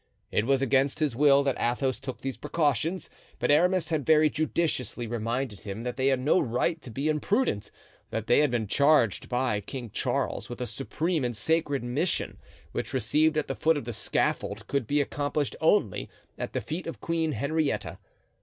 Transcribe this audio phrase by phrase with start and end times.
[0.31, 3.07] It was against his will that Athos took these precautions,
[3.37, 7.69] but Aramis had very judiciously reminded him that they had no right to be imprudent,
[8.09, 12.39] that they had been charged by King Charles with a supreme and sacred mission,
[12.71, 16.87] which, received at the foot of the scaffold, could be accomplished only at the feet
[16.87, 17.99] of Queen Henrietta.